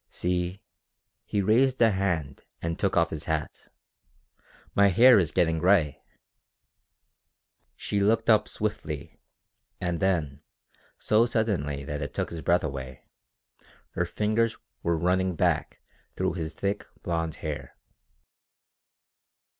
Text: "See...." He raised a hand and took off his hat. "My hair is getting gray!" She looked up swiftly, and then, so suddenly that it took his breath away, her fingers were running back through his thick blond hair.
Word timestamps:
"See...." 0.09 0.63
He 1.25 1.43
raised 1.43 1.79
a 1.79 1.91
hand 1.91 2.43
and 2.59 2.79
took 2.79 2.97
off 2.97 3.11
his 3.11 3.25
hat. 3.25 3.69
"My 4.73 4.87
hair 4.87 5.19
is 5.19 5.29
getting 5.29 5.59
gray!" 5.59 6.01
She 7.75 7.99
looked 7.99 8.27
up 8.27 8.47
swiftly, 8.47 9.19
and 9.79 9.99
then, 9.99 10.41
so 10.97 11.27
suddenly 11.27 11.85
that 11.85 12.01
it 12.01 12.15
took 12.15 12.31
his 12.31 12.41
breath 12.41 12.63
away, 12.63 13.03
her 13.91 14.05
fingers 14.05 14.57
were 14.81 14.97
running 14.97 15.35
back 15.35 15.81
through 16.15 16.33
his 16.33 16.55
thick 16.55 16.87
blond 17.03 17.35
hair. 17.45 17.77